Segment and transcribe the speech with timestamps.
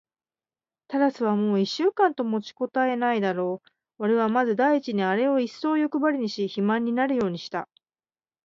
[0.87, 3.61] タラスはもう一週間と持ちこたえないだろ
[3.99, 4.03] う。
[4.03, 7.69] おれはまず第一にあれをいっそうよくばりにし、肥満になるようにした。